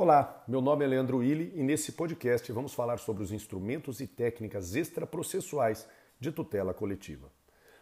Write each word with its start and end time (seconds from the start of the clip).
Olá, 0.00 0.44
meu 0.46 0.60
nome 0.60 0.84
é 0.84 0.86
Leandro 0.86 1.18
Willi 1.18 1.52
e 1.56 1.60
nesse 1.60 1.90
podcast 1.90 2.52
vamos 2.52 2.72
falar 2.72 2.98
sobre 2.98 3.20
os 3.20 3.32
instrumentos 3.32 4.00
e 4.00 4.06
técnicas 4.06 4.76
extraprocessuais 4.76 5.88
de 6.20 6.30
tutela 6.30 6.72
coletiva. 6.72 7.28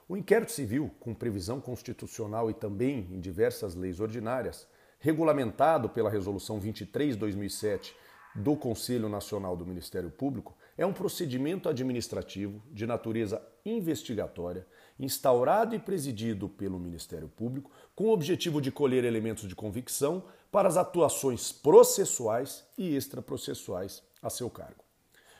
O 0.09 0.17
inquérito 0.17 0.51
civil, 0.51 0.91
com 0.99 1.13
previsão 1.13 1.61
constitucional 1.61 2.51
e 2.51 2.55
também 2.55 3.07
em 3.13 3.21
diversas 3.21 3.75
leis 3.75 4.01
ordinárias, 4.01 4.67
regulamentado 4.99 5.91
pela 5.91 6.09
Resolução 6.09 6.59
23/2007 6.59 7.94
do 8.35 8.56
Conselho 8.56 9.10
Nacional 9.10 9.54
do 9.54 9.67
Ministério 9.67 10.10
Público, 10.10 10.56
é 10.78 10.87
um 10.87 10.94
procedimento 10.94 11.69
administrativo 11.69 12.62
de 12.72 12.87
natureza 12.87 13.46
investigatória, 13.62 14.67
instaurado 14.98 15.74
e 15.74 15.78
presidido 15.78 16.48
pelo 16.48 16.78
Ministério 16.78 17.28
Público, 17.28 17.70
com 17.95 18.05
o 18.05 18.12
objetivo 18.12 18.59
de 18.59 18.73
colher 18.73 19.05
elementos 19.05 19.46
de 19.46 19.55
convicção 19.55 20.24
para 20.51 20.69
as 20.69 20.77
atuações 20.77 21.52
processuais 21.52 22.65
e 22.77 22.95
extraprocessuais 22.97 24.02
a 24.23 24.30
seu 24.30 24.48
cargo. 24.48 24.84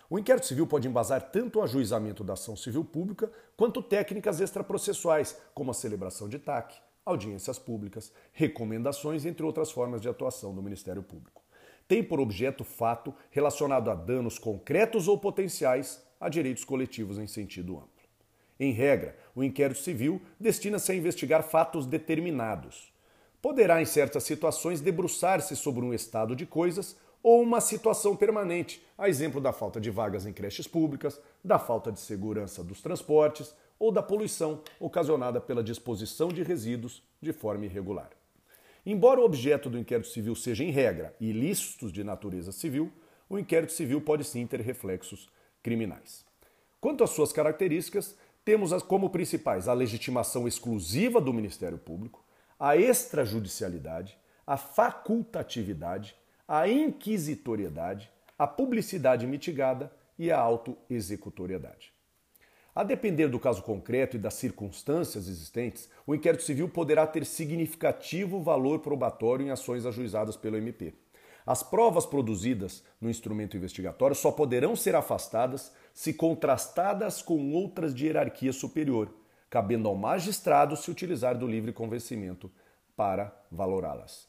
O 0.09 0.19
inquérito 0.19 0.47
civil 0.47 0.67
pode 0.67 0.87
embasar 0.87 1.31
tanto 1.31 1.59
o 1.59 1.63
ajuizamento 1.63 2.23
da 2.23 2.35
ação 2.35 2.55
civil 2.57 2.85
pública 2.85 3.31
quanto 3.57 3.83
técnicas 3.83 4.41
extraprocessuais, 4.41 5.37
como 5.53 5.71
a 5.71 5.75
celebração 5.75 6.29
de 6.29 6.39
TAC, 6.39 6.77
audiências 7.05 7.59
públicas, 7.59 8.13
recomendações, 8.33 9.25
entre 9.25 9.45
outras 9.45 9.71
formas 9.71 10.01
de 10.01 10.09
atuação 10.09 10.55
do 10.55 10.63
Ministério 10.63 11.03
Público 11.03 11.47
tem 11.89 12.03
por 12.03 12.21
objeto 12.21 12.65
fato 12.65 13.15
relacionado 13.31 13.91
a 13.91 13.95
danos 13.95 14.39
concretos 14.39 15.09
ou 15.09 15.19
potenciais 15.19 16.03
a 16.21 16.29
direitos 16.29 16.65
coletivos 16.65 17.19
em 17.19 17.27
sentido 17.27 17.77
amplo. 17.77 17.91
Em 18.59 18.73
regra, 18.73 19.17
o 19.35 19.45
inquérito 19.45 19.81
civil 19.81 20.21
destina-se 20.41 20.91
a 20.91 20.95
investigar 20.95 21.43
fatos 21.43 21.87
determinados. 21.87 22.93
Poderá, 23.47 23.81
em 23.81 23.85
certas 23.85 24.25
situações, 24.25 24.81
debruçar-se 24.81 25.55
sobre 25.55 25.85
um 25.85 25.95
estado 25.95 26.35
de 26.35 26.45
coisas 26.45 26.97
ou 27.23 27.41
uma 27.41 27.61
situação 27.61 28.17
permanente, 28.17 28.85
a 28.99 29.09
exemplo 29.09 29.41
da 29.41 29.53
falta 29.53 29.81
de 29.81 29.89
vagas 29.89 30.27
em 30.27 30.33
creches 30.33 30.67
públicas, 30.67 31.21
da 31.45 31.57
falta 31.57 31.93
de 31.93 32.01
segurança 32.01 32.65
dos 32.65 32.83
transportes 32.83 33.55
ou 33.79 33.93
da 33.93 34.03
poluição 34.03 34.63
ocasionada 34.81 35.41
pela 35.41 35.63
disposição 35.63 36.27
de 36.27 36.43
resíduos 36.43 37.05
de 37.23 37.33
forma 37.33 37.67
irregular. 37.67 38.11
Embora 38.85 39.21
o 39.21 39.25
objeto 39.25 39.71
do 39.71 39.79
inquérito 39.79 40.09
civil 40.09 40.35
seja, 40.35 40.65
em 40.65 40.73
regra, 40.73 41.15
ilícitos 41.21 41.93
de 41.93 42.03
natureza 42.03 42.51
civil, 42.51 42.91
o 43.31 43.39
inquérito 43.39 43.73
civil 43.73 44.01
pode 44.01 44.25
sim 44.25 44.45
ter 44.45 44.61
reflexos 44.61 45.29
criminais. 45.63 46.25
Quanto 46.81 47.05
às 47.05 47.11
suas 47.11 47.33
características, 47.33 48.17
temos 48.45 48.73
como 48.83 49.09
principais 49.09 49.69
a 49.69 49.73
legitimação 49.73 50.49
exclusiva 50.49 51.21
do 51.21 51.33
Ministério 51.33 51.79
Público, 51.79 52.26
a 52.59 52.77
extrajudicialidade, 52.77 54.19
a 54.47 54.57
facultatividade, 54.57 56.17
a 56.47 56.69
inquisitoriedade, 56.69 58.11
a 58.39 58.47
publicidade 58.47 59.27
mitigada 59.27 59.93
e 60.19 60.31
a 60.31 60.39
autoexecutoriedade. 60.39 61.93
A 62.75 62.85
depender 62.85 63.29
do 63.29 63.41
caso 63.41 63.63
concreto 63.63 64.17
e 64.17 64.19
das 64.19 64.35
circunstâncias 64.35 65.29
existentes, 65.29 65.89
o 66.07 66.15
inquérito 66.15 66.43
civil 66.43 66.69
poderá 66.69 67.07
ter 67.07 67.25
significativo 67.25 68.43
valor 68.43 68.81
probatório 68.81 69.47
em 69.47 69.51
ações 69.51 69.87
ajuizadas 69.87 70.37
pelo 70.37 70.59
MP. 70.59 70.93
As 71.47 71.63
provas 71.63 72.05
produzidas 72.05 72.83
no 73.01 73.09
instrumento 73.09 73.57
investigatório 73.57 74.15
só 74.15 74.31
poderão 74.31 74.77
ser 74.77 74.95
afastadas 74.95 75.73
se 75.95 76.13
contrastadas 76.13 77.23
com 77.23 77.53
outras 77.53 77.95
de 77.95 78.07
hierarquia 78.07 78.53
superior, 78.53 79.11
cabendo 79.49 79.89
ao 79.89 79.95
magistrado 79.95 80.77
se 80.77 80.91
utilizar 80.91 81.39
do 81.39 81.47
livre 81.47 81.73
convencimento 81.73 82.51
para 82.97 83.35
valorá-las. 83.51 84.29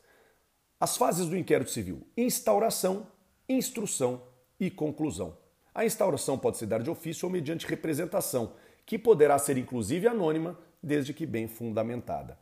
As 0.80 0.96
fases 0.96 1.28
do 1.28 1.38
inquérito 1.38 1.72
civil: 1.72 2.08
instauração, 2.16 3.08
instrução 3.48 4.22
e 4.60 4.70
conclusão. 4.70 5.38
A 5.74 5.86
instauração 5.86 6.38
pode 6.38 6.58
se 6.58 6.66
dar 6.66 6.82
de 6.82 6.90
ofício 6.90 7.26
ou 7.28 7.32
mediante 7.32 7.68
representação, 7.68 8.54
que 8.86 8.98
poderá 8.98 9.38
ser 9.38 9.58
inclusive 9.58 10.08
anônima, 10.08 10.58
desde 10.82 11.14
que 11.14 11.26
bem 11.26 11.48
fundamentada. 11.48 12.38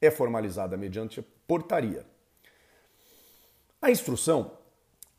É 0.00 0.10
formalizada 0.10 0.76
mediante 0.76 1.22
portaria. 1.46 2.04
A 3.80 3.90
instrução 3.90 4.58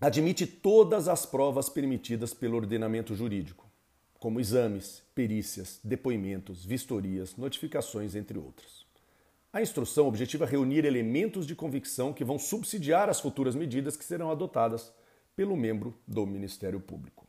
admite 0.02 0.46
todas 0.46 1.08
as 1.08 1.26
provas 1.26 1.70
permitidas 1.70 2.34
pelo 2.34 2.58
ordenamento 2.58 3.16
jurídico, 3.16 3.65
como 4.26 4.40
exames, 4.40 5.04
perícias, 5.14 5.80
depoimentos, 5.84 6.66
vistorias, 6.66 7.38
notificações, 7.38 8.16
entre 8.16 8.40
outros. 8.40 8.84
A 9.54 9.62
instrução 9.62 10.08
objetiva 10.08 10.48
reunir 10.48 10.84
elementos 10.84 11.46
de 11.46 11.56
convicção 11.56 12.12
que 12.12 12.24
vão 12.24 12.40
subsidiar 12.40 13.08
as 13.08 13.20
futuras 13.20 13.54
medidas 13.54 13.96
que 13.96 14.04
serão 14.04 14.32
adotadas 14.32 14.92
pelo 15.36 15.56
membro 15.56 15.94
do 16.08 16.26
Ministério 16.26 16.80
Público. 16.80 17.28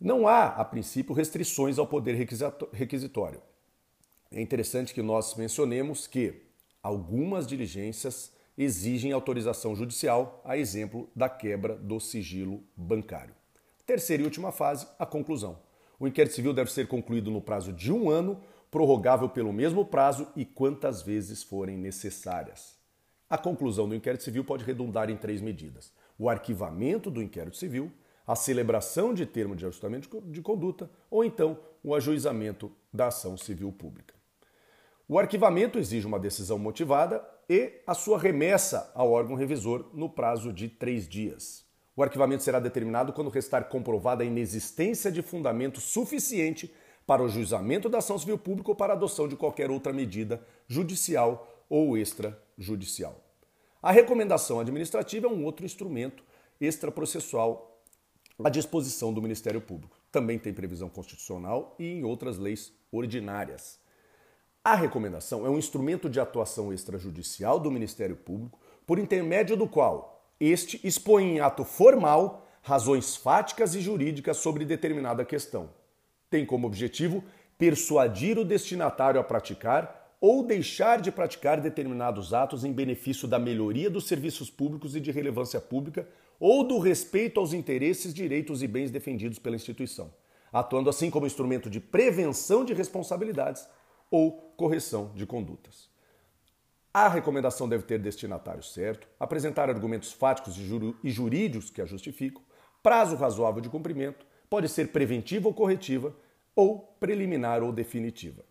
Não 0.00 0.26
há, 0.26 0.46
a 0.46 0.64
princípio, 0.64 1.14
restrições 1.14 1.78
ao 1.78 1.86
poder 1.86 2.16
requisitório. 2.72 3.40
É 4.32 4.40
interessante 4.40 4.92
que 4.92 5.00
nós 5.00 5.36
mencionemos 5.36 6.08
que 6.08 6.42
algumas 6.82 7.46
diligências 7.46 8.32
exigem 8.58 9.12
autorização 9.12 9.76
judicial, 9.76 10.42
a 10.44 10.58
exemplo 10.58 11.08
da 11.14 11.28
quebra 11.28 11.76
do 11.76 12.00
sigilo 12.00 12.64
bancário. 12.76 13.40
Terceira 13.92 14.22
e 14.22 14.24
última 14.24 14.50
fase, 14.50 14.88
a 14.98 15.04
conclusão. 15.04 15.58
O 16.00 16.08
inquérito 16.08 16.34
civil 16.34 16.54
deve 16.54 16.72
ser 16.72 16.88
concluído 16.88 17.30
no 17.30 17.42
prazo 17.42 17.74
de 17.74 17.92
um 17.92 18.08
ano, 18.08 18.40
prorrogável 18.70 19.28
pelo 19.28 19.52
mesmo 19.52 19.84
prazo 19.84 20.28
e 20.34 20.46
quantas 20.46 21.02
vezes 21.02 21.42
forem 21.42 21.76
necessárias. 21.76 22.78
A 23.28 23.36
conclusão 23.36 23.86
do 23.86 23.94
inquérito 23.94 24.24
civil 24.24 24.44
pode 24.44 24.64
redundar 24.64 25.10
em 25.10 25.16
três 25.18 25.42
medidas: 25.42 25.92
o 26.18 26.30
arquivamento 26.30 27.10
do 27.10 27.20
inquérito 27.20 27.58
civil, 27.58 27.92
a 28.26 28.34
celebração 28.34 29.12
de 29.12 29.26
termo 29.26 29.54
de 29.54 29.66
ajustamento 29.66 30.22
de 30.22 30.40
conduta 30.40 30.88
ou 31.10 31.22
então 31.22 31.58
o 31.84 31.94
ajuizamento 31.94 32.72
da 32.90 33.08
ação 33.08 33.36
civil 33.36 33.70
pública. 33.70 34.14
O 35.06 35.18
arquivamento 35.18 35.78
exige 35.78 36.06
uma 36.06 36.18
decisão 36.18 36.58
motivada 36.58 37.22
e 37.46 37.82
a 37.86 37.92
sua 37.92 38.18
remessa 38.18 38.90
ao 38.94 39.12
órgão 39.12 39.36
revisor 39.36 39.90
no 39.92 40.08
prazo 40.08 40.50
de 40.50 40.66
três 40.66 41.06
dias. 41.06 41.70
O 41.94 42.02
arquivamento 42.02 42.42
será 42.42 42.58
determinado 42.58 43.12
quando 43.12 43.28
restar 43.28 43.68
comprovada 43.68 44.22
a 44.22 44.26
inexistência 44.26 45.12
de 45.12 45.20
fundamento 45.20 45.80
suficiente 45.80 46.72
para 47.06 47.22
o 47.22 47.28
juizamento 47.28 47.88
da 47.88 47.98
ação 47.98 48.18
civil 48.18 48.38
pública 48.38 48.70
ou 48.70 48.76
para 48.76 48.94
a 48.94 48.96
adoção 48.96 49.28
de 49.28 49.36
qualquer 49.36 49.70
outra 49.70 49.92
medida 49.92 50.42
judicial 50.66 51.64
ou 51.68 51.98
extrajudicial. 51.98 53.20
A 53.82 53.90
recomendação 53.90 54.60
administrativa 54.60 55.26
é 55.26 55.30
um 55.30 55.44
outro 55.44 55.66
instrumento 55.66 56.22
extraprocessual 56.60 57.82
à 58.42 58.48
disposição 58.48 59.12
do 59.12 59.20
Ministério 59.20 59.60
Público. 59.60 59.96
Também 60.10 60.38
tem 60.38 60.54
previsão 60.54 60.88
constitucional 60.88 61.74
e 61.78 61.86
em 61.86 62.04
outras 62.04 62.38
leis 62.38 62.72
ordinárias. 62.90 63.80
A 64.64 64.76
recomendação 64.76 65.44
é 65.44 65.50
um 65.50 65.58
instrumento 65.58 66.08
de 66.08 66.20
atuação 66.20 66.72
extrajudicial 66.72 67.58
do 67.58 67.70
Ministério 67.70 68.14
Público, 68.14 68.60
por 68.86 68.98
intermédio 68.98 69.56
do 69.56 69.66
qual 69.66 70.11
este 70.44 70.80
expõe 70.82 71.36
em 71.36 71.40
ato 71.40 71.64
formal 71.64 72.48
razões 72.62 73.14
fáticas 73.14 73.76
e 73.76 73.80
jurídicas 73.80 74.38
sobre 74.38 74.64
determinada 74.64 75.24
questão. 75.24 75.70
Tem 76.28 76.44
como 76.44 76.66
objetivo 76.66 77.22
persuadir 77.56 78.38
o 78.38 78.44
destinatário 78.44 79.20
a 79.20 79.24
praticar 79.24 80.16
ou 80.20 80.44
deixar 80.44 81.00
de 81.00 81.12
praticar 81.12 81.60
determinados 81.60 82.34
atos 82.34 82.64
em 82.64 82.72
benefício 82.72 83.28
da 83.28 83.38
melhoria 83.38 83.88
dos 83.88 84.08
serviços 84.08 84.50
públicos 84.50 84.96
e 84.96 85.00
de 85.00 85.12
relevância 85.12 85.60
pública 85.60 86.08
ou 86.40 86.64
do 86.64 86.80
respeito 86.80 87.38
aos 87.38 87.52
interesses, 87.52 88.12
direitos 88.12 88.64
e 88.64 88.66
bens 88.66 88.90
defendidos 88.90 89.38
pela 89.38 89.54
instituição, 89.54 90.12
atuando 90.52 90.90
assim 90.90 91.08
como 91.08 91.26
instrumento 91.26 91.70
de 91.70 91.78
prevenção 91.78 92.64
de 92.64 92.74
responsabilidades 92.74 93.68
ou 94.10 94.32
correção 94.56 95.12
de 95.14 95.24
condutas. 95.24 95.91
A 96.94 97.08
recomendação 97.08 97.66
deve 97.66 97.84
ter 97.84 97.98
destinatário 97.98 98.62
certo, 98.62 99.08
apresentar 99.18 99.70
argumentos 99.70 100.12
fáticos 100.12 100.58
e 100.58 101.10
jurídicos 101.10 101.70
que 101.70 101.80
a 101.80 101.86
justificam, 101.86 102.42
prazo 102.82 103.16
razoável 103.16 103.62
de 103.62 103.70
cumprimento, 103.70 104.26
pode 104.50 104.68
ser 104.68 104.88
preventiva 104.88 105.48
ou 105.48 105.54
corretiva, 105.54 106.14
ou 106.54 106.80
preliminar 107.00 107.62
ou 107.62 107.72
definitiva. 107.72 108.44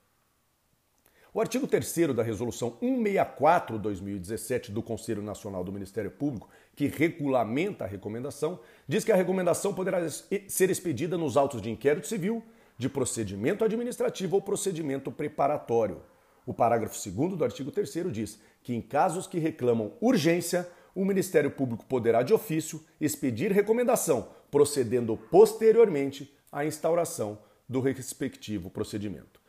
O 1.31 1.39
artigo 1.39 1.67
3 1.67 2.13
da 2.15 2.23
Resolução 2.23 2.71
164-2017 2.81 4.71
do 4.71 4.81
Conselho 4.81 5.21
Nacional 5.21 5.63
do 5.63 5.71
Ministério 5.71 6.09
Público, 6.09 6.49
que 6.75 6.87
regulamenta 6.87 7.85
a 7.85 7.87
recomendação, 7.87 8.59
diz 8.87 9.03
que 9.03 9.11
a 9.11 9.15
recomendação 9.15 9.73
poderá 9.73 10.09
ser 10.09 10.69
expedida 10.71 11.15
nos 11.17 11.37
autos 11.37 11.61
de 11.61 11.69
inquérito 11.69 12.07
civil, 12.07 12.43
de 12.75 12.89
procedimento 12.89 13.63
administrativo 13.63 14.35
ou 14.35 14.41
procedimento 14.41 15.11
preparatório. 15.11 16.01
O 16.45 16.53
parágrafo 16.53 16.97
2 17.09 17.37
do 17.37 17.43
artigo 17.43 17.71
3 17.71 18.11
diz 18.11 18.39
que, 18.63 18.73
em 18.73 18.81
casos 18.81 19.27
que 19.27 19.39
reclamam 19.39 19.93
urgência, 20.01 20.69
o 20.95 21.05
Ministério 21.05 21.51
Público 21.51 21.85
poderá, 21.85 22.23
de 22.23 22.33
ofício, 22.33 22.83
expedir 22.99 23.51
recomendação, 23.51 24.29
procedendo 24.49 25.15
posteriormente 25.29 26.35
à 26.51 26.65
instauração 26.65 27.39
do 27.67 27.79
respectivo 27.79 28.69
procedimento. 28.69 29.39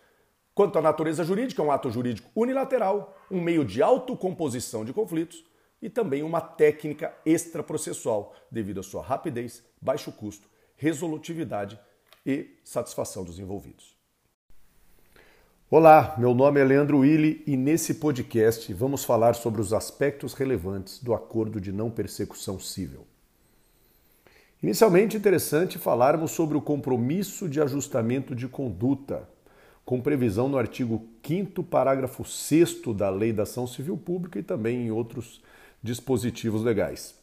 Quanto 0.55 0.79
à 0.79 0.83
natureza 0.83 1.25
jurídica, 1.25 1.63
é 1.63 1.65
um 1.65 1.73
ato 1.73 1.91
jurídico 1.91 2.31
unilateral, 2.37 3.17
um 3.31 3.41
meio 3.41 3.65
de 3.65 3.83
autocomposição 3.83 4.85
de 4.85 4.93
conflitos, 4.93 5.45
e 5.81 5.91
também 5.91 6.23
uma 6.23 6.41
técnica 6.41 7.13
extraprocessual, 7.27 8.35
devido 8.51 8.79
à 8.79 8.83
sua 8.85 9.03
rapidez, 9.03 9.65
baixo 9.81 10.13
custo, 10.13 10.49
resolutividade 10.77 11.81
e 12.25 12.57
satisfação 12.63 13.25
dos 13.25 13.41
envolvidos. 13.41 14.02
Olá, 15.75 16.15
meu 16.19 16.35
nome 16.35 16.61
é 16.61 16.65
Leandro 16.65 16.99
Willi 16.99 17.43
e 17.47 17.57
nesse 17.57 17.95
podcast 17.95 18.71
vamos 18.75 19.05
falar 19.05 19.33
sobre 19.33 19.59
os 19.59 19.73
aspectos 19.73 20.35
relevantes 20.35 21.03
do 21.03 21.15
acordo 21.15 21.59
de 21.59 21.73
não 21.73 21.91
persecução 21.91 22.61
civil. 22.61 23.07
Inicialmente, 24.63 25.17
interessante 25.17 25.79
falarmos 25.79 26.33
sobre 26.33 26.59
o 26.59 26.61
compromisso 26.61 27.49
de 27.49 27.59
ajustamento 27.59 28.35
de 28.35 28.49
conduta, 28.49 29.27
com 29.83 29.99
previsão 29.99 30.47
no 30.47 30.59
artigo 30.59 31.09
5, 31.27 31.63
parágrafo 31.63 32.23
6 32.23 32.83
da 32.95 33.09
Lei 33.09 33.33
da 33.33 33.45
Ação 33.45 33.67
Civil 33.67 33.97
Pública 33.97 34.39
e 34.39 34.43
também 34.43 34.89
em 34.89 34.91
outros 34.91 35.43
dispositivos 35.83 36.63
legais. 36.63 37.15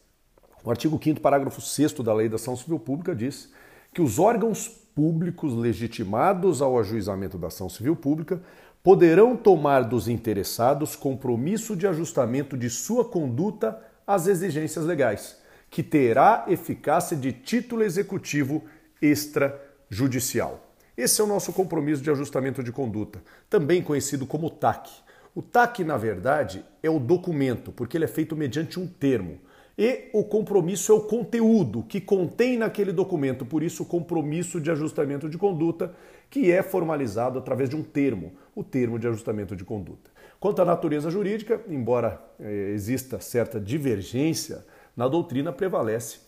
O 0.64 0.70
artigo 0.72 0.98
5, 1.00 1.20
parágrafo 1.20 1.60
6 1.60 1.92
da 1.92 2.12
Lei 2.12 2.28
da 2.28 2.34
Ação 2.34 2.56
Civil 2.56 2.80
Pública 2.80 3.14
diz 3.14 3.48
que 3.92 4.02
os 4.02 4.18
órgãos 4.18 4.68
públicos 4.94 5.54
legitimados 5.54 6.60
ao 6.60 6.78
ajuizamento 6.78 7.38
da 7.38 7.48
ação 7.48 7.68
civil 7.68 7.96
pública 7.96 8.40
poderão 8.82 9.36
tomar 9.36 9.82
dos 9.82 10.08
interessados 10.08 10.96
compromisso 10.96 11.76
de 11.76 11.86
ajustamento 11.86 12.56
de 12.56 12.70
sua 12.70 13.04
conduta 13.04 13.80
às 14.06 14.26
exigências 14.26 14.84
legais, 14.84 15.38
que 15.68 15.82
terá 15.82 16.44
eficácia 16.48 17.16
de 17.16 17.32
título 17.32 17.82
executivo 17.82 18.64
extrajudicial. 19.00 20.66
Esse 20.96 21.20
é 21.20 21.24
o 21.24 21.26
nosso 21.26 21.52
compromisso 21.52 22.02
de 22.02 22.10
ajustamento 22.10 22.62
de 22.62 22.72
conduta, 22.72 23.22
também 23.48 23.82
conhecido 23.82 24.26
como 24.26 24.50
TAC. 24.50 24.90
O 25.34 25.40
TAC, 25.40 25.84
na 25.84 25.96
verdade, 25.96 26.64
é 26.82 26.90
o 26.90 26.98
documento, 26.98 27.70
porque 27.70 27.96
ele 27.96 28.04
é 28.04 28.08
feito 28.08 28.36
mediante 28.36 28.80
um 28.80 28.86
termo. 28.86 29.38
E 29.82 30.10
o 30.12 30.22
compromisso 30.22 30.92
é 30.92 30.94
o 30.94 31.00
conteúdo 31.00 31.82
que 31.84 32.02
contém 32.02 32.58
naquele 32.58 32.92
documento, 32.92 33.46
por 33.46 33.62
isso 33.62 33.82
o 33.82 33.86
compromisso 33.86 34.60
de 34.60 34.70
ajustamento 34.70 35.26
de 35.26 35.38
conduta, 35.38 35.94
que 36.28 36.52
é 36.52 36.62
formalizado 36.62 37.38
através 37.38 37.70
de 37.70 37.76
um 37.76 37.82
termo, 37.82 38.34
o 38.54 38.62
termo 38.62 38.98
de 38.98 39.08
ajustamento 39.08 39.56
de 39.56 39.64
conduta. 39.64 40.10
Quanto 40.38 40.60
à 40.60 40.66
natureza 40.66 41.10
jurídica, 41.10 41.62
embora 41.66 42.22
eh, 42.38 42.72
exista 42.74 43.22
certa 43.22 43.58
divergência, 43.58 44.66
na 44.94 45.08
doutrina 45.08 45.50
prevalece 45.50 46.18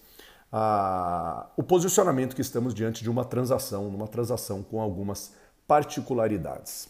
a, 0.50 1.50
o 1.54 1.62
posicionamento 1.62 2.34
que 2.34 2.40
estamos 2.40 2.72
diante 2.72 3.02
de 3.02 3.10
uma 3.10 3.22
transação, 3.22 3.90
numa 3.90 4.08
transação 4.08 4.62
com 4.62 4.80
algumas 4.80 5.34
particularidades. 5.68 6.88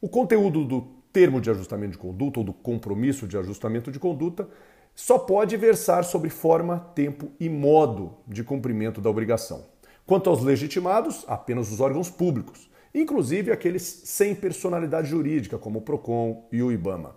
O 0.00 0.08
conteúdo 0.08 0.64
do 0.64 0.82
termo 1.12 1.40
de 1.40 1.50
ajustamento 1.50 1.92
de 1.92 1.98
conduta 1.98 2.38
ou 2.38 2.44
do 2.44 2.52
compromisso 2.52 3.26
de 3.26 3.36
ajustamento 3.36 3.90
de 3.90 3.98
conduta 3.98 4.48
só 4.96 5.18
pode 5.18 5.58
versar 5.58 6.04
sobre 6.04 6.30
forma, 6.30 6.90
tempo 6.94 7.30
e 7.38 7.50
modo 7.50 8.16
de 8.26 8.42
cumprimento 8.42 8.98
da 8.98 9.10
obrigação. 9.10 9.66
Quanto 10.06 10.30
aos 10.30 10.42
legitimados, 10.42 11.22
apenas 11.28 11.70
os 11.70 11.80
órgãos 11.80 12.08
públicos, 12.08 12.70
inclusive 12.94 13.52
aqueles 13.52 13.82
sem 13.82 14.34
personalidade 14.34 15.08
jurídica, 15.08 15.58
como 15.58 15.80
o 15.80 15.82
PROCON 15.82 16.48
e 16.50 16.62
o 16.62 16.72
IBAMA. 16.72 17.14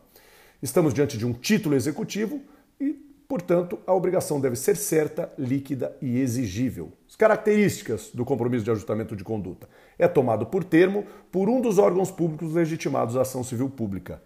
Estamos 0.61 0.93
diante 0.93 1.17
de 1.17 1.25
um 1.25 1.31
título 1.31 1.73
executivo 1.73 2.41
e, 2.81 2.91
portanto, 3.25 3.79
a 3.87 3.93
obrigação 3.93 4.41
deve 4.41 4.57
ser 4.57 4.75
certa, 4.75 5.31
líquida 5.37 5.95
e 6.01 6.19
exigível. 6.19 6.91
As 7.07 7.15
características 7.15 8.11
do 8.13 8.25
compromisso 8.25 8.65
de 8.65 8.71
ajustamento 8.71 9.15
de 9.15 9.23
conduta 9.23 9.69
é 9.97 10.05
tomado 10.05 10.47
por 10.47 10.65
termo 10.65 11.05
por 11.31 11.47
um 11.47 11.61
dos 11.61 11.77
órgãos 11.77 12.11
públicos 12.11 12.53
legitimados 12.53 13.15
à 13.15 13.21
ação 13.21 13.41
civil 13.41 13.69
pública, 13.69 14.21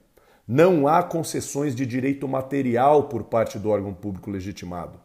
não 0.47 0.87
há 0.87 1.01
concessões 1.01 1.73
de 1.73 1.85
direito 1.85 2.27
material 2.27 3.03
por 3.07 3.23
parte 3.23 3.57
do 3.57 3.69
órgão 3.69 3.93
público 3.93 4.29
legitimado. 4.29 4.99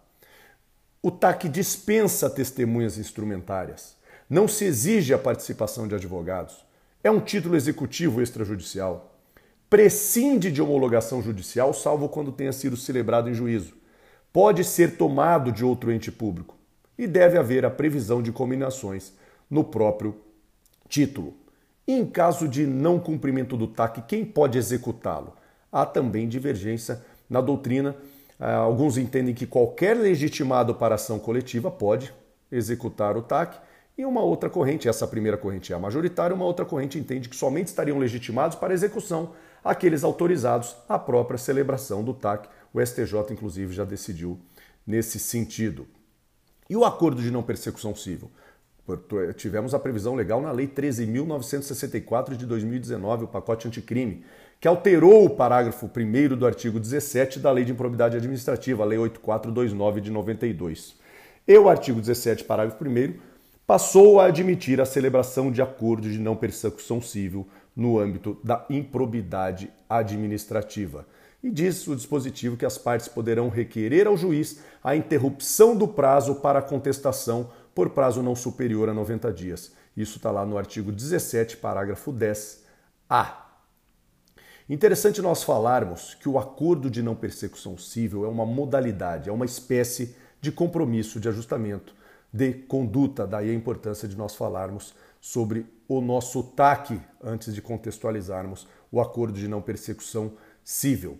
O 1.01 1.11
TAC 1.13 1.49
dispensa 1.49 2.29
testemunhas 2.29 2.99
instrumentárias. 2.99 3.97
Não 4.29 4.49
se 4.49 4.65
exige 4.65 5.15
a 5.15 5.19
participação 5.19 5.87
de 5.87 5.95
advogados. 5.95 6.67
É 7.05 7.11
um 7.11 7.21
título 7.21 7.55
executivo 7.55 8.21
extrajudicial. 8.21 9.15
Prescinde 9.71 10.51
de 10.51 10.61
homologação 10.61 11.23
judicial, 11.23 11.73
salvo 11.73 12.09
quando 12.09 12.33
tenha 12.33 12.53
sido 12.53 12.77
celebrado 12.77 13.31
em 13.31 13.35
juízo. 13.35 13.75
Pode 14.33 14.65
ser 14.65 14.97
tomado 14.97 15.53
de 15.53 15.65
outro 15.65 15.93
ente 15.93 16.11
público. 16.11 16.57
E 16.99 17.07
deve 17.07 17.39
haver 17.39 17.65
a 17.65 17.71
previsão 17.71 18.21
de 18.21 18.33
combinações 18.33 19.13
no 19.49 19.63
próprio 19.63 20.17
título. 20.89 21.37
Em 21.91 22.05
caso 22.05 22.47
de 22.47 22.67
não 22.67 22.99
cumprimento 22.99 23.57
do 23.57 23.67
TAC, 23.67 24.03
quem 24.03 24.23
pode 24.23 24.59
executá-lo? 24.59 25.35
Há 25.73 25.87
também 25.87 26.29
divergência 26.29 27.03
na 27.31 27.41
doutrina. 27.41 27.97
Ah, 28.39 28.57
alguns 28.57 28.99
entendem 28.99 29.35
que 29.35 29.47
qualquer 29.47 29.97
legitimado 29.97 30.75
para 30.75 30.97
ação 30.97 31.19
coletiva 31.19 31.71
pode 31.71 32.13
executar 32.53 33.17
o 33.17 33.23
TAC, 33.23 33.59
e 33.97 34.05
uma 34.05 34.21
outra 34.21 34.51
corrente, 34.51 34.87
essa 34.87 35.09
primeira 35.09 35.39
corrente 35.39 35.73
é 35.73 35.77
a 35.77 35.79
majoritária, 35.79 36.37
uma 36.37 36.45
outra 36.45 36.65
corrente 36.65 36.99
entende 36.99 37.29
que 37.29 37.35
somente 37.35 37.69
estariam 37.69 37.99
legitimados 37.99 38.57
para 38.57 38.75
execução 38.75 39.33
aqueles 39.65 40.05
autorizados 40.05 40.77
à 40.89 40.99
própria 40.99 41.39
celebração 41.39 42.05
do 42.05 42.13
TAC. 42.13 42.49
O 42.73 42.85
STJ, 42.85 43.33
inclusive, 43.33 43.75
já 43.75 43.85
decidiu 43.85 44.39
nesse 44.87 45.19
sentido. 45.19 45.87
E 46.71 46.77
o 46.77 46.85
acordo 46.85 47.21
de 47.21 47.31
não 47.31 47.43
persecução 47.43 47.95
civil? 47.95 48.31
Tivemos 49.37 49.75
a 49.75 49.79
previsão 49.79 50.15
legal 50.15 50.41
na 50.41 50.51
Lei 50.51 50.67
13.964 50.67 52.37
de 52.37 52.47
2019, 52.47 53.25
o 53.25 53.29
pacote 53.29 53.69
anticrime, 53.69 54.25
que 54.61 54.67
alterou 54.67 55.25
o 55.25 55.31
parágrafo 55.31 55.87
1 55.95 56.37
do 56.37 56.47
artigo 56.47 56.81
17 56.81 57.39
da 57.39 57.51
Lei 57.51 57.65
de 57.65 57.73
Improbidade 57.73 58.17
Administrativa, 58.17 58.83
a 58.83 58.87
Lei 58.87 58.99
8429 58.99 60.01
de 60.01 60.11
92. 60.11 60.97
E 61.47 61.59
o 61.59 61.69
artigo 61.69 62.01
17, 62.01 62.45
parágrafo 62.45 62.83
1, 62.85 63.15
passou 63.67 64.19
a 64.19 64.27
admitir 64.27 64.81
a 64.81 64.87
celebração 64.87 65.53
de 65.53 65.61
acordo 65.61 66.09
de 66.11 66.19
não 66.19 66.35
persecução 66.35 67.03
civil 67.03 67.47
no 67.77 67.99
âmbito 67.99 68.39
da 68.43 68.65
improbidade 68.71 69.71
administrativa. 69.89 71.07
E 71.43 71.51
diz 71.51 71.87
o 71.87 71.95
dispositivo 71.95 72.57
que 72.57 72.67
as 72.67 72.77
partes 72.77 73.07
poderão 73.07 73.49
requerer 73.49 74.07
ao 74.07 74.17
juiz 74.17 74.61
a 74.83 74.97
interrupção 74.97 75.77
do 75.77 75.87
prazo 75.87 76.37
para 76.37 76.61
contestação 76.61 77.51
por 77.79 77.91
prazo 77.91 78.25
não 78.25 78.35
superior 78.35 78.89
a 78.89 78.93
90 78.93 79.33
dias. 79.33 79.71
Isso 79.97 80.17
está 80.17 80.33
lá 80.33 80.45
no 80.45 80.59
artigo 80.59 80.91
17, 80.91 81.59
parágrafo 81.59 82.13
10A. 82.13 83.35
Interessante 84.69 85.23
nós 85.23 85.45
falarmos 85.45 86.15
que 86.15 86.29
o 86.29 86.41
acordo 86.41 86.91
de 86.91 87.01
não 87.05 87.15
persecução 87.15 87.79
civil 87.79 88.25
é 88.25 88.29
uma 88.29 88.45
modalidade, 88.45 89.29
é 89.29 89.33
uma 89.33 89.45
espécie 89.45 90.17
de 90.41 90.51
compromisso 90.51 91.21
de 91.21 91.29
ajustamento 91.29 91.95
de 92.33 92.53
conduta, 92.53 93.25
daí 93.25 93.49
a 93.49 93.55
importância 93.55 94.09
de 94.09 94.17
nós 94.17 94.35
falarmos 94.35 94.93
sobre 95.21 95.65
o 95.87 96.01
nosso 96.01 96.43
TAC 96.43 97.01
antes 97.23 97.55
de 97.55 97.63
contextualizarmos 97.63 98.67
o 98.91 99.01
acordo 99.01 99.39
de 99.39 99.47
não 99.47 99.63
persecução 99.63 100.33
civil. 100.65 101.17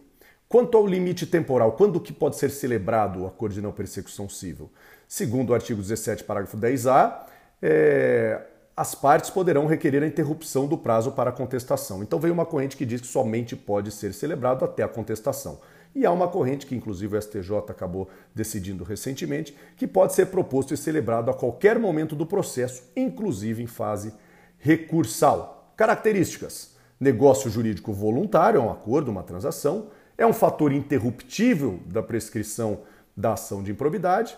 Quanto 0.49 0.77
ao 0.77 0.87
limite 0.87 1.25
temporal, 1.25 1.73
quando 1.73 2.01
que 2.01 2.13
pode 2.13 2.37
ser 2.37 2.51
celebrado 2.51 3.21
o 3.21 3.27
acordo 3.29 3.55
de 3.55 3.63
não 3.63 3.71
persecução 3.71 4.29
civil? 4.29 4.73
Segundo 5.09 5.51
o 5.51 5.55
artigo 5.55 5.81
17, 5.81 6.23
parágrafo 6.25 6.59
10A, 6.59 7.21
é, 7.63 8.43
as 8.77 8.95
partes 8.95 9.31
poderão 9.31 9.65
requerer 9.65 10.03
a 10.03 10.07
interrupção 10.07 10.67
do 10.67 10.77
prazo 10.77 11.13
para 11.13 11.33
contestação. 11.33 12.03
Então 12.03 12.21
veio 12.21 12.35
uma 12.35 12.45
corrente 12.45 12.77
que 12.77 12.85
diz 12.85 13.01
que 13.01 13.07
somente 13.07 13.57
pode 13.57 13.91
ser 13.91 14.13
celebrado 14.13 14.67
até 14.67 14.83
a 14.83 14.89
contestação. 14.89 15.61
E 15.95 16.05
há 16.05 16.13
uma 16.13 16.29
corrente 16.29 16.67
que, 16.67 16.77
inclusive, 16.77 17.17
o 17.17 17.23
STJ 17.23 17.57
acabou 17.71 18.11
decidindo 18.35 18.85
recentemente, 18.85 19.57
que 19.79 19.87
pode 19.87 20.13
ser 20.13 20.27
proposto 20.27 20.75
e 20.75 20.77
celebrado 20.77 21.31
a 21.31 21.35
qualquer 21.35 21.79
momento 21.79 22.15
do 22.15 22.27
processo, 22.27 22.83
inclusive 22.95 23.63
em 23.63 23.67
fase 23.67 24.13
recursal. 24.59 25.73
Características: 25.75 26.77
negócio 27.01 27.51
jurídico 27.51 27.95
voluntário, 27.95 28.61
é 28.61 28.63
um 28.63 28.71
acordo, 28.71 29.11
uma 29.11 29.23
transação, 29.23 29.87
é 30.19 30.27
um 30.27 30.35
fator 30.35 30.71
interruptível 30.71 31.81
da 31.87 32.03
prescrição 32.03 32.83
da 33.17 33.33
ação 33.33 33.63
de 33.63 33.73
improbidade 33.73 34.37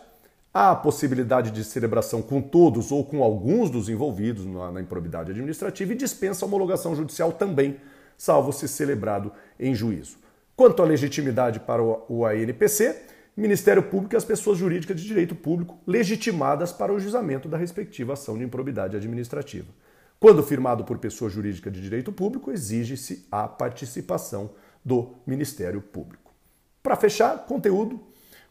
Há 0.53 0.73
a 0.73 0.77
possibilidade 0.77 1.53
de 1.53 1.63
celebração 1.63 2.21
com 2.21 2.43
todos 2.43 2.91
ou 2.91 3.05
com 3.05 3.23
alguns 3.23 3.71
dos 3.71 3.89
envolvidos 3.89 4.45
na, 4.45 4.81
improbidade 4.81 5.31
administrativa 5.31 5.93
e 5.93 5.97
dispensa 5.97 6.45
a 6.45 6.49
homologação 6.49 6.95
judicial 6.97 7.33
também, 7.33 7.77
salvo 8.19 8.53
se 8.53 8.67
celebrado 8.67 9.31
em 9.61 9.73
juízo. 9.77 10.19
Quanto 10.57 10.83
à 10.83 10.87
legitimidade 10.87 11.61
para 11.61 11.81
o 11.81 12.27
ANPC, 12.27 13.01
Ministério 13.37 13.85
Público 13.85 14.15
e 14.15 14.17
as 14.17 14.25
pessoas 14.25 14.59
jurídicas 14.59 15.01
de 15.01 15.07
direito 15.07 15.37
público 15.37 15.79
legitimadas 15.87 16.73
para 16.73 16.93
o 16.93 16.99
juizamento 16.99 17.49
da 17.49 17.57
respectiva 17.57 18.15
ação 18.15 18.37
de 18.37 18.43
improbidade 18.43 18.97
administrativa. 18.97 19.69
Quando 20.19 20.43
firmado 20.43 20.85
por 20.85 20.99
pessoa 20.99 21.31
jurídica 21.31 21.71
de 21.71 21.81
direito 21.81 22.11
público, 22.11 22.51
exige-se 22.51 23.25
a 23.31 23.47
participação 23.47 24.51
do 24.85 25.15
Ministério 25.25 25.81
Público. 25.81 26.35
Para 26.83 26.97
fechar, 26.97 27.47
conteúdo 27.47 28.10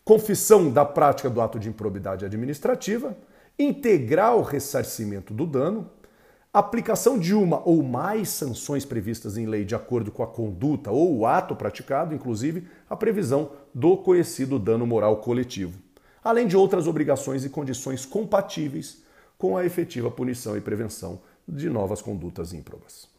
confissão 0.10 0.72
da 0.72 0.84
prática 0.84 1.30
do 1.30 1.40
ato 1.40 1.60
de 1.60 1.70
improbidade 1.70 2.26
administrativa, 2.26 3.16
integrar 3.60 4.36
o 4.36 4.42
ressarcimento 4.42 5.36
do 5.36 5.46
dano, 5.46 5.88
aplicação 6.52 7.20
de 7.20 7.36
uma 7.36 7.62
ou 7.64 7.84
mais 7.84 8.30
sanções 8.30 8.84
previstas 8.84 9.38
em 9.38 9.46
lei 9.46 9.64
de 9.64 9.76
acordo 9.76 10.12
com 10.12 10.24
a 10.24 10.28
conduta 10.28 10.90
ou 10.90 11.16
o 11.16 11.28
ato 11.28 11.56
praticado, 11.56 12.16
inclusive 12.16 12.68
a 12.90 12.96
previsão 12.96 13.52
do 13.72 13.98
conhecido 13.98 14.58
dano 14.58 14.88
moral 14.88 15.18
coletivo, 15.18 15.78
além 16.24 16.48
de 16.48 16.58
outras 16.58 16.88
obrigações 16.88 17.46
e 17.46 17.50
condições 17.50 18.04
compatíveis 18.04 19.04
com 19.38 19.56
a 19.56 19.64
efetiva 19.64 20.10
punição 20.10 20.58
e 20.58 20.62
prevenção 20.62 21.22
de 21.48 21.70
novas 21.70 22.02
condutas 22.02 22.52
ímprobas. 22.52 23.19